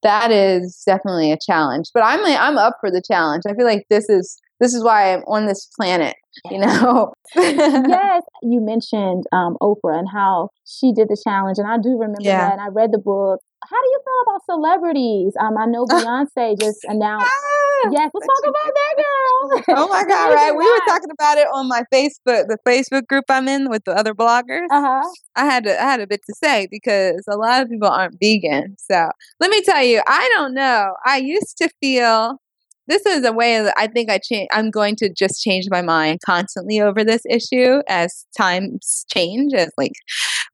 [0.03, 3.65] that is definitely a challenge but i'm like i'm up for the challenge i feel
[3.65, 6.15] like this is this is why i'm on this planet
[6.51, 7.13] you know?
[7.35, 12.23] Yes you mentioned um, oprah and how she did the challenge and i do remember
[12.23, 12.41] yeah.
[12.41, 13.41] that and i read the book.
[13.63, 15.35] How do you feel about celebrities?
[15.39, 17.31] Um, i know beyonce just announced
[17.91, 19.63] yes let's talk about that girl.
[19.81, 20.55] Oh my god right?
[20.57, 23.93] We were talking about it on my facebook the facebook group i'm in with the
[23.93, 24.67] other bloggers.
[24.71, 25.09] Uh-huh.
[25.37, 28.17] i had to, i had a bit to say because a lot of people aren't
[28.21, 29.09] vegan so
[29.41, 30.95] let me tell you i don't know.
[31.05, 32.39] I used to feel
[32.91, 34.49] this is a way that I think I change.
[34.53, 39.55] I'm going to just change my mind constantly over this issue as times change.
[39.55, 39.93] As like,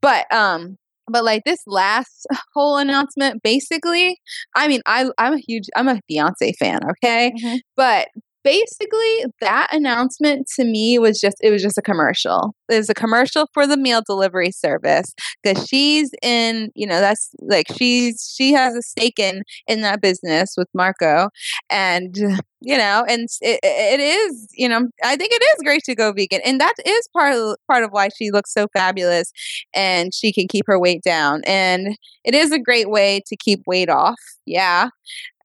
[0.02, 0.76] but um,
[1.08, 4.20] but like this last whole announcement, basically,
[4.54, 7.56] I mean, I I'm a huge I'm a Beyonce fan, okay, mm-hmm.
[7.76, 8.08] but
[8.46, 12.54] basically that announcement to me was just it was just a commercial.
[12.68, 17.30] It was a commercial for the meal delivery service because she's in you know that's
[17.40, 21.28] like she's she has a stake in in that business with marco
[21.70, 22.14] and
[22.60, 26.12] you know and it, it is you know i think it is great to go
[26.12, 29.32] vegan and that is part of part of why she looks so fabulous
[29.74, 33.60] and she can keep her weight down and it is a great way to keep
[33.66, 34.88] weight off yeah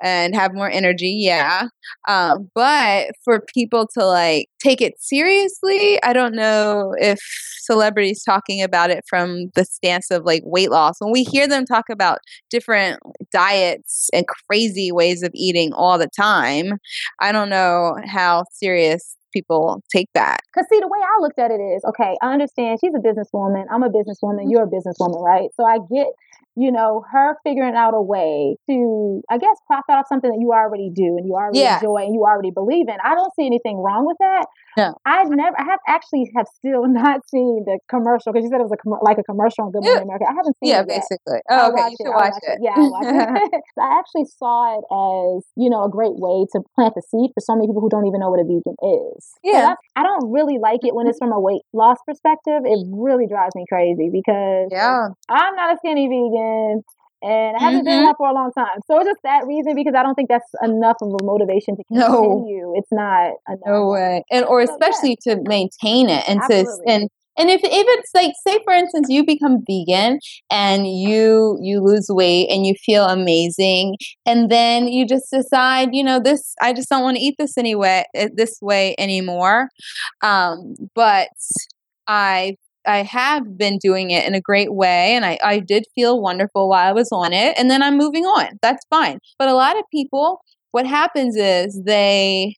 [0.01, 1.67] and have more energy yeah.
[2.07, 7.19] um, but for people to like take it seriously i don't know if
[7.61, 10.95] celebrities talking about it from the stance of like weight loss.
[10.99, 12.99] When we hear them talk about different
[13.31, 16.77] diets and crazy ways of eating all the time
[17.19, 20.39] i don't know how serious people take that.
[20.53, 23.65] Because see, the way I looked at it is, okay, I understand she's a businesswoman.
[23.71, 24.43] I'm a businesswoman.
[24.43, 24.49] Mm-hmm.
[24.49, 25.49] You're a businesswoman, right?
[25.55, 26.07] So I get
[26.55, 30.51] you know, her figuring out a way to, I guess, profit off something that you
[30.51, 31.79] already do and you already yeah.
[31.79, 32.97] enjoy and you already believe in.
[33.03, 34.45] I don't see anything wrong with that.
[34.75, 34.95] No.
[35.05, 38.67] I've never, I have actually have still not seen the commercial because you said it
[38.67, 40.25] was a com- like a commercial on Good Morning America.
[40.27, 40.87] I haven't seen yeah, it.
[40.91, 41.39] Yeah, basically.
[41.49, 41.87] Oh, okay.
[41.87, 42.59] You should watch, watch it.
[42.59, 42.67] it.
[42.67, 43.61] Yeah, I watch it.
[43.79, 47.39] I actually saw it as, you know, a great way to plant the seed for
[47.39, 49.20] so many people who don't even know what a vegan is.
[49.43, 49.75] Yeah.
[49.95, 52.61] I don't really like it when it's from a weight loss perspective.
[52.65, 55.09] It really drives me crazy because yeah.
[55.29, 56.83] I'm not a skinny vegan
[57.23, 57.85] and I haven't mm-hmm.
[57.85, 58.79] been that for a long time.
[58.87, 61.83] So it's just that reason because I don't think that's enough of a motivation to
[61.83, 62.65] continue.
[62.65, 62.73] No.
[62.75, 63.59] It's not enough.
[63.65, 64.23] No way.
[64.31, 65.35] And or especially yeah.
[65.35, 66.85] to maintain it and Absolutely.
[66.85, 67.09] to and
[67.41, 70.19] and if, if it's like say for instance you become vegan
[70.51, 76.03] and you you lose weight and you feel amazing and then you just decide you
[76.03, 79.69] know this i just don't want to eat this anyway eh, this way anymore
[80.21, 81.29] um, but
[82.07, 86.19] i I have been doing it in a great way and I, I did feel
[86.19, 88.57] wonderful while I was on it and then I'm moving on.
[88.63, 89.19] That's fine.
[89.37, 92.55] But a lot of people, what happens is they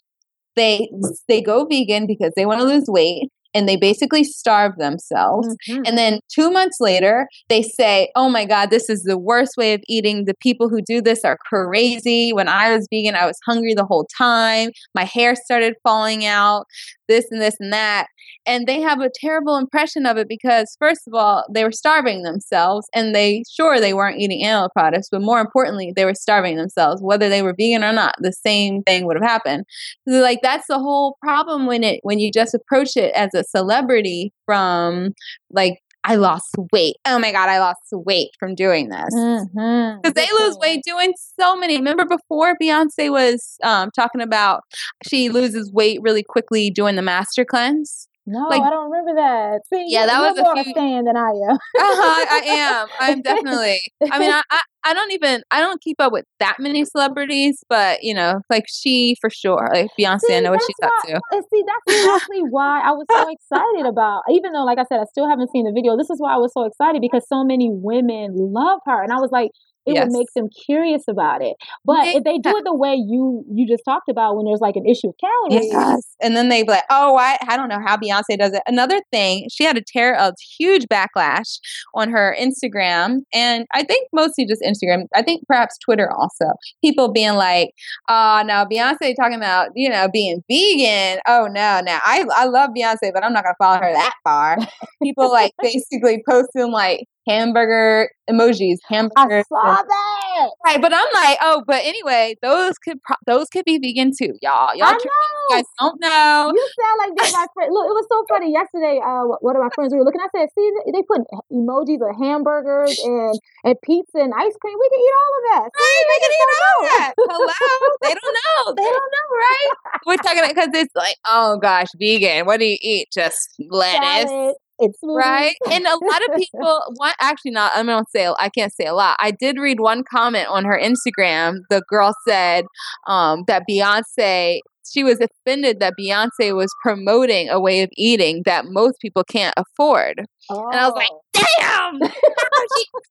[0.55, 0.89] they
[1.27, 5.47] they go vegan because they want to lose weight and they basically starve themselves.
[5.69, 5.83] Mm-hmm.
[5.85, 9.73] And then two months later, they say, Oh my God, this is the worst way
[9.73, 10.25] of eating.
[10.25, 12.33] The people who do this are crazy.
[12.33, 14.71] When I was vegan, I was hungry the whole time.
[14.95, 16.65] My hair started falling out,
[17.07, 18.07] this and this and that.
[18.45, 22.23] And they have a terrible impression of it because, first of all, they were starving
[22.23, 26.57] themselves and they, sure, they weren't eating animal products, but more importantly, they were starving
[26.57, 27.01] themselves.
[27.01, 29.65] Whether they were vegan or not, the same thing would have happened.
[30.07, 33.42] So like, that's the whole problem when it, when you just approach it as a
[33.43, 35.13] celebrity from
[35.49, 36.97] like I lost weight.
[37.05, 39.05] Oh my God, I lost weight from doing this.
[39.05, 40.09] Because mm-hmm.
[40.13, 41.77] they lose weight doing so many.
[41.77, 44.61] Remember before Beyonce was um, talking about
[45.07, 48.09] she loses weight really quickly doing the master cleanse?
[48.25, 49.61] No, like, I don't remember that.
[49.67, 50.73] See, yeah, that was a few.
[50.73, 51.55] Fan than I am.
[51.55, 52.87] uh-huh, I am.
[52.99, 53.81] I'm definitely.
[54.09, 55.43] I mean, I, I, I don't even.
[55.51, 59.69] I don't keep up with that many celebrities, but you know, like she for sure.
[59.73, 61.21] Like Beyonce, see, I know what she's why, up to.
[61.33, 64.21] And See, that's exactly why I was so excited about.
[64.31, 65.97] Even though, like I said, I still haven't seen the video.
[65.97, 69.17] This is why I was so excited because so many women love her, and I
[69.17, 69.51] was like,
[69.85, 70.05] it yes.
[70.05, 71.55] would make them curious about it.
[71.85, 74.75] But if they do it the way you you just talked about, when there's like
[74.75, 76.15] an issue of calories, yes.
[76.21, 79.01] and then they be like, "Oh, I I don't know how Beyonce does it." Another
[79.11, 81.59] thing, she had a tear a huge backlash
[81.95, 85.03] on her Instagram, and I think mostly just Instagram.
[85.13, 86.45] I think perhaps Twitter also.
[86.83, 87.71] People being like,
[88.09, 92.71] "Oh, now Beyonce talking about you know being vegan." Oh no, now I I love
[92.77, 94.57] Beyonce, but I'm not gonna follow her that far.
[95.01, 99.39] People like basically posting like hamburger emojis, hamburger.
[99.39, 100.49] I saw that.
[100.65, 104.33] Right, but I'm like, oh, but anyway, those could pro- those could be vegan too,
[104.41, 104.75] y'all.
[104.75, 105.09] Y'all, you
[105.51, 106.51] guys don't know.
[106.53, 107.73] You sound like this, my friend.
[107.73, 108.99] Look, it was so funny yesterday.
[109.03, 110.21] Uh, one of my friends we were looking.
[110.21, 114.77] I said, see, they put emojis of hamburgers and and pizza and ice cream.
[114.79, 115.67] We can eat all of that.
[115.75, 117.11] See, right, they, can eat all of that.
[117.17, 118.73] Hello, they don't know.
[118.83, 119.69] They don't know, right?
[120.05, 122.45] We're talking because it's like, oh gosh, vegan.
[122.45, 123.09] What do you eat?
[123.13, 124.29] Just lettuce.
[124.29, 125.55] Salad it's right.
[125.71, 127.71] And a lot of people, one actually not.
[127.75, 129.15] I'm gonna say I can't say a lot.
[129.19, 131.59] I did read one comment on her Instagram.
[131.69, 132.65] The girl said
[133.07, 134.59] um, that Beyonce
[134.91, 139.53] she was offended that Beyonce was promoting a way of eating that most people can't
[139.57, 140.25] afford.
[140.49, 140.69] Oh.
[140.69, 141.21] And I was like, oh.
[141.33, 142.11] damn!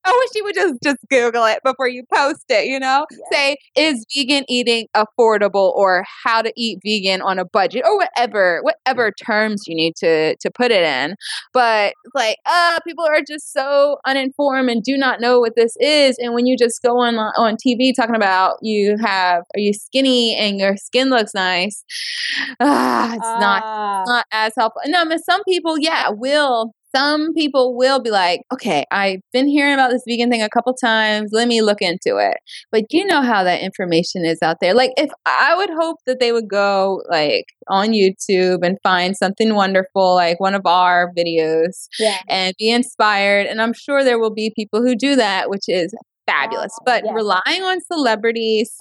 [0.04, 2.66] I wish you would just just Google it before you post it.
[2.66, 3.20] You know, yes.
[3.32, 8.60] say is vegan eating affordable or how to eat vegan on a budget or whatever
[8.62, 11.14] whatever terms you need to to put it in.
[11.52, 16.16] But like, uh, people are just so uninformed and do not know what this is.
[16.18, 20.36] And when you just go on on TV talking about you have are you skinny
[20.36, 21.84] and your skin looks nice,
[22.60, 23.40] ah, it's uh.
[23.40, 24.82] not not as helpful.
[24.86, 29.74] No, but some people, yeah, will some people will be like, okay, I've been hearing
[29.74, 31.30] about this vegan thing a couple times.
[31.32, 32.36] Let me look into it.
[32.70, 34.74] But you know how that information is out there.
[34.74, 39.54] Like, if I would hope that they would go like on YouTube and find something
[39.54, 42.18] wonderful, like one of our videos, yeah.
[42.28, 43.46] and be inspired.
[43.46, 45.94] And I'm sure there will be people who do that, which is
[46.26, 46.72] fabulous.
[46.80, 47.12] Oh, but yeah.
[47.12, 48.72] relying on celebrities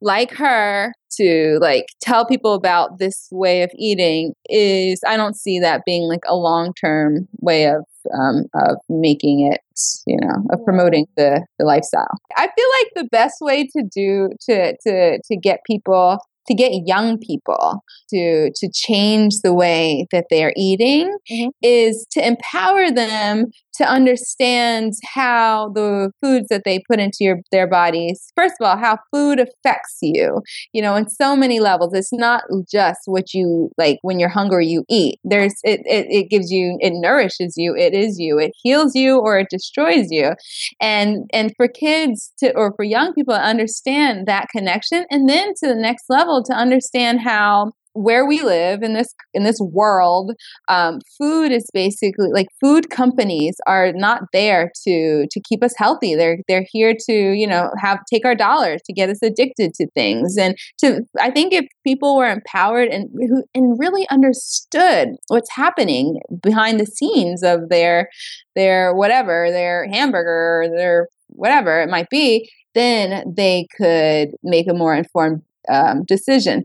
[0.00, 5.58] like her to like tell people about this way of eating is I don't see
[5.60, 7.84] that being like a long term way of
[8.18, 9.60] um, of making it
[10.06, 12.18] you know of promoting the the lifestyle.
[12.36, 16.18] I feel like the best way to do to to to get people
[16.48, 21.50] to get young people to to change the way that they are eating mm-hmm.
[21.62, 23.46] is to empower them
[23.78, 28.76] to understand how the foods that they put into your their bodies first of all
[28.76, 31.94] how food affects you you know in so many levels.
[31.94, 35.18] It's not just what you like when you're hungry you eat.
[35.24, 39.18] There's it it, it gives you it nourishes you it is you it heals you
[39.18, 40.32] or it destroys you.
[40.80, 45.54] And and for kids to or for young people to understand that connection and then
[45.62, 50.32] to the next level to understand how where we live in this in this world
[50.68, 56.14] um, food is basically like food companies are not there to to keep us healthy.
[56.14, 59.88] They're they're here to you know have take our dollars to get us addicted to
[59.94, 60.36] things.
[60.36, 66.20] And to i think if people were empowered and who and really understood what's happening
[66.42, 68.08] behind the scenes of their
[68.54, 74.94] their whatever their hamburger their whatever it might be then they could make a more
[74.94, 76.64] informed um, decision.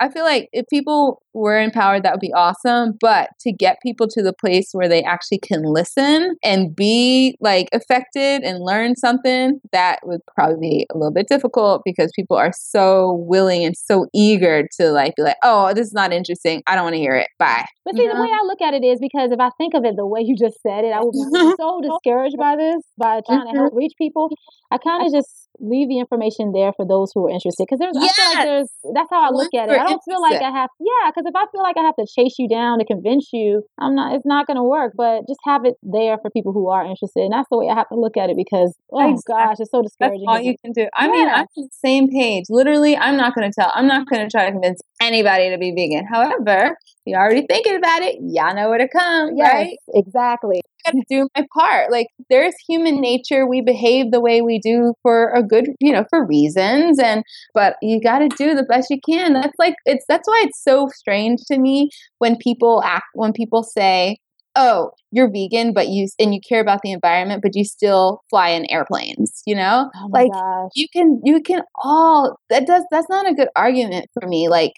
[0.00, 2.92] I feel like if people were empowered, that would be awesome.
[3.00, 7.68] But to get people to the place where they actually can listen and be like
[7.72, 12.52] affected and learn something, that would probably be a little bit difficult because people are
[12.56, 16.62] so willing and so eager to like be like, oh, this is not interesting.
[16.66, 17.28] I don't want to hear it.
[17.38, 17.66] Bye.
[17.84, 19.96] But see, the way I look at it is because if I think of it
[19.96, 23.52] the way you just said it, I would be so discouraged by this, by trying
[23.52, 24.30] to help reach people.
[24.70, 27.66] I kind of just leave the information there for those who are interested.
[27.68, 28.18] Because there's, yes.
[28.18, 29.78] I feel like there's, that's how I look at it.
[29.78, 31.10] I don't feel like I have, yeah.
[31.10, 33.94] Because if I feel like I have to chase you down to convince you, I'm
[33.94, 34.14] not.
[34.14, 34.92] It's not going to work.
[34.96, 37.74] But just have it there for people who are interested, and that's the way I
[37.74, 38.36] have to look at it.
[38.36, 39.34] Because oh exactly.
[39.34, 40.24] gosh, it's so discouraging.
[40.26, 40.86] That's all you can do.
[40.96, 41.12] I yeah.
[41.12, 42.44] mean, I'm on the same page.
[42.48, 43.72] Literally, I'm not going to tell.
[43.74, 46.06] I'm not going to try to convince anybody to be vegan.
[46.10, 48.16] However, you're already thinking about it.
[48.20, 49.76] Y'all know where to come, yes, right?
[49.94, 50.62] Exactly.
[50.86, 51.90] I gotta do my part.
[51.90, 53.46] Like there's human nature.
[53.46, 56.98] We behave the way we do for a good, you know, for reasons.
[56.98, 59.34] And but you gotta do the best you can.
[59.34, 63.62] That's like it's that's why it's so strange to me when people act when people
[63.62, 64.18] say,
[64.56, 68.50] oh, you're vegan, but you and you care about the environment, but you still fly
[68.50, 69.42] in airplanes.
[69.46, 70.70] You know, oh like gosh.
[70.74, 74.48] you can you can all that does that's not a good argument for me.
[74.48, 74.72] Like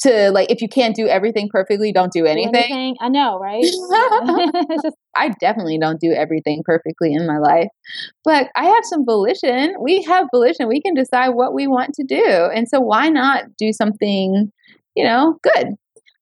[0.00, 2.54] to like if you can't do everything perfectly, don't do anything.
[2.54, 2.96] anything.
[3.00, 3.64] I know, right?
[5.16, 7.68] I definitely don't do everything perfectly in my life,
[8.24, 9.74] but I have some volition.
[9.80, 10.68] We have volition.
[10.68, 14.52] We can decide what we want to do, and so why not do something,
[14.94, 15.74] you know, good?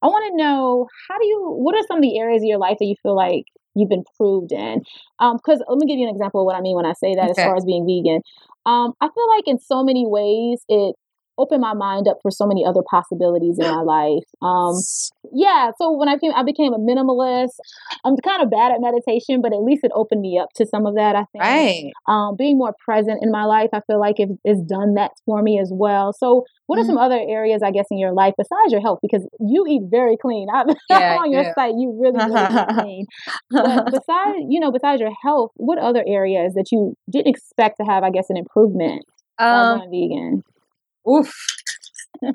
[0.02, 2.58] I want to know how do you, what are some of the areas of your
[2.58, 4.82] life that you feel like you've improved in?
[5.18, 7.14] Because um, let me give you an example of what I mean when I say
[7.14, 7.42] that okay.
[7.42, 8.22] as far as being vegan.
[8.66, 10.94] Um, I feel like in so many ways it
[11.38, 14.24] opened my mind up for so many other possibilities in my life.
[14.42, 14.74] Um,
[15.32, 17.58] yeah, so when I became, I became a minimalist.
[18.04, 20.86] I'm kind of bad at meditation, but at least it opened me up to some
[20.86, 21.16] of that.
[21.16, 21.42] I think.
[21.42, 21.92] Right.
[22.06, 25.42] Um, being more present in my life, I feel like it, it's done that for
[25.42, 26.12] me as well.
[26.12, 26.90] So, what are mm-hmm.
[26.90, 28.98] some other areas, I guess, in your life besides your health?
[29.02, 30.48] Because you eat very clean.
[30.52, 31.54] I, yeah, on your yeah.
[31.54, 33.06] site, you really, really eat clean.
[33.50, 37.84] But besides, you know, besides your health, what other areas that you didn't expect to
[37.84, 39.04] have, I guess, an improvement?
[39.38, 40.42] Um, vegan.
[41.08, 41.32] Oof.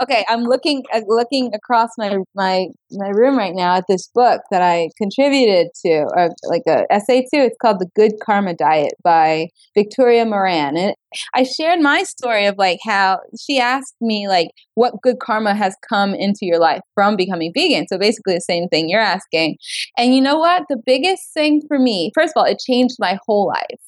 [0.01, 4.41] okay, I'm looking uh, looking across my my my room right now at this book
[4.51, 7.41] that I contributed to, or like a essay to.
[7.41, 10.95] It's called The Good Karma Diet by Victoria Moran, and
[11.36, 15.75] I shared my story of like how she asked me like what good karma has
[15.88, 17.88] come into your life from becoming vegan.
[17.88, 19.57] So basically the same thing you're asking.
[19.97, 20.63] And you know what?
[20.69, 23.79] The biggest thing for me, first of all, it changed my whole life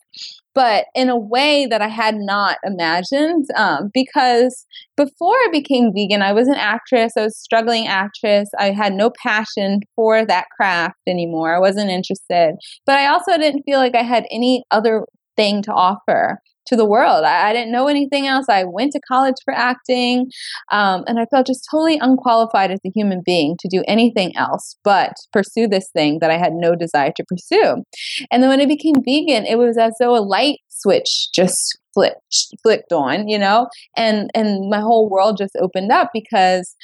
[0.56, 3.46] but in a way that I had not imagined.
[3.56, 4.66] Um, because
[4.98, 8.50] before I became vegan, I was an actress, I was a struggling actress.
[8.58, 11.54] I had no passion for that craft anymore.
[11.54, 12.56] I wasn't interested.
[12.86, 16.86] But I also didn't feel like I had any other thing to offer to the
[16.86, 17.24] world.
[17.24, 18.48] I, I, didn't know anything else.
[18.50, 20.32] I went to college for acting,
[20.72, 24.76] um, and I felt just totally unqualified as a human being to do anything else
[24.84, 27.84] but pursue this thing that I had no desire to pursue.
[28.32, 32.48] And then when I became vegan, it was as though a light switch just flipped
[32.62, 36.76] flipped on, you know, and and my whole world just opened up because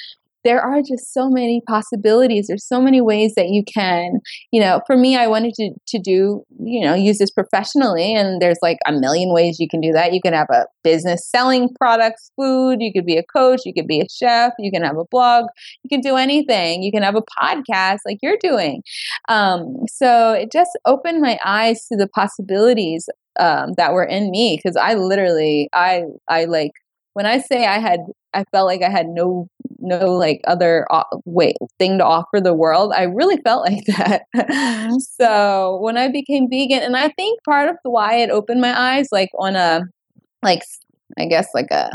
[0.43, 2.47] there are just so many possibilities.
[2.47, 4.19] There's so many ways that you can,
[4.51, 8.13] you know, for me, I wanted to, to do, you know, use this professionally.
[8.13, 10.13] And there's like a million ways you can do that.
[10.13, 12.77] You can have a business selling products, food.
[12.79, 13.61] You could be a coach.
[13.65, 14.53] You could be a chef.
[14.59, 15.45] You can have a blog.
[15.83, 16.83] You can do anything.
[16.83, 18.81] You can have a podcast like you're doing.
[19.29, 23.07] Um, so it just opened my eyes to the possibilities
[23.39, 26.71] um, that were in me because I literally, I, I like,
[27.13, 27.99] when I say I had,
[28.33, 29.47] I felt like I had no
[29.81, 30.87] no like other
[31.25, 32.93] way thing to offer the world.
[32.95, 34.23] I really felt like that.
[34.35, 34.97] Mm-hmm.
[34.99, 39.07] so when I became vegan, and I think part of why it opened my eyes,
[39.11, 39.81] like on a
[40.43, 40.61] like
[41.17, 41.91] I guess like a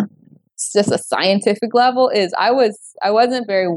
[0.73, 3.69] just a scientific level is I was I wasn't very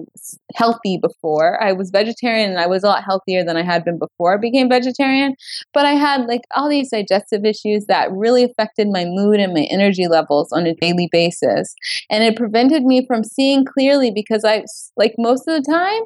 [0.56, 1.62] healthy before.
[1.62, 4.38] I was vegetarian and I was a lot healthier than I had been before I
[4.38, 5.36] became vegetarian,
[5.74, 9.68] but I had like all these digestive issues that really affected my mood and my
[9.70, 11.76] energy levels on a daily basis.
[12.10, 14.64] And it prevented me from seeing clearly because I
[14.96, 16.02] like most of the time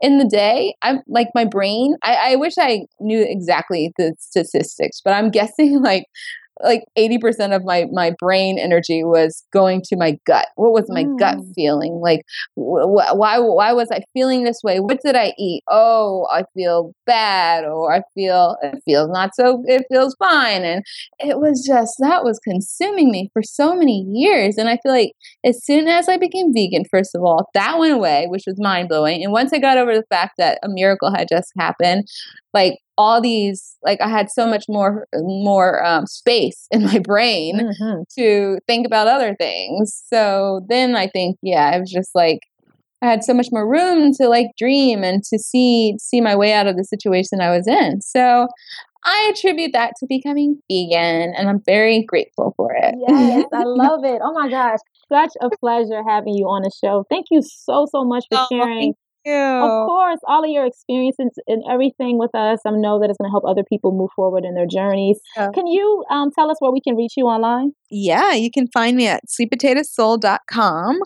[0.00, 5.00] in the day i'm like my brain I, I, wish i knew exactly the statistics
[5.04, 6.06] but i'm guessing like
[6.62, 10.48] like 80% of my my brain energy was going to my gut.
[10.56, 11.18] What was my mm.
[11.18, 12.00] gut feeling?
[12.02, 12.20] Like
[12.54, 14.80] wh- why why was i feeling this way?
[14.80, 15.62] What did i eat?
[15.68, 20.64] Oh i feel bad or i feel it feels not so it feels fine.
[20.64, 20.82] And
[21.18, 24.56] it was just that was consuming me for so many years.
[24.56, 25.12] And i feel like
[25.44, 29.22] as soon as i became vegan first of all that went away which was mind-blowing.
[29.22, 32.06] And once i got over the fact that a miracle had just happened
[32.52, 37.58] like all these like i had so much more more um, space in my brain
[37.58, 38.02] mm-hmm.
[38.14, 42.40] to think about other things so then i think yeah i was just like
[43.00, 46.52] i had so much more room to like dream and to see see my way
[46.52, 48.46] out of the situation i was in so
[49.02, 52.94] I attribute that to becoming vegan and I'm very grateful for it.
[53.08, 54.20] Yes, I love it.
[54.22, 54.80] Oh my gosh.
[55.10, 57.06] Such a pleasure having you on the show.
[57.08, 58.92] Thank you so, so much for oh, sharing
[59.24, 59.32] you.
[59.32, 63.28] Of course, all of your experiences and everything with us, I know that it's going
[63.28, 65.18] to help other people move forward in their journeys.
[65.36, 65.50] Yeah.
[65.52, 67.72] Can you um, tell us where we can reach you online?
[67.90, 70.98] Yeah, you can find me at sweetpotatosoul.com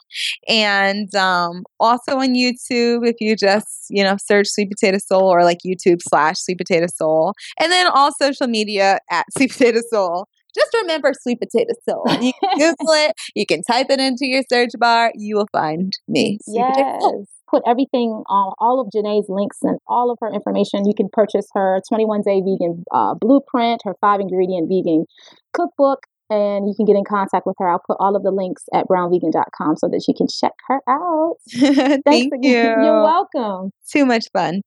[0.48, 5.44] and um, also on YouTube if you just, you know, search Sweet Potato Soul or
[5.44, 7.34] like YouTube slash Sweet Potato Soul.
[7.58, 12.04] And then all social media at Sweet Potato Soul just remember sweet potato soul.
[12.22, 15.92] You can Google it, you can type it into your search bar, you will find
[16.06, 16.38] me.
[16.44, 20.86] Sweet yes put everything on all of Jenné's links and all of her information.
[20.86, 25.06] You can purchase her 21 day vegan uh, blueprint, her five ingredient vegan
[25.52, 26.00] cookbook,
[26.30, 27.68] and you can get in contact with her.
[27.68, 31.36] I'll put all of the links at brownvegan.com so that you can check her out.
[32.04, 32.50] Thank you.
[32.50, 33.70] You're welcome.
[33.88, 34.62] Too much fun.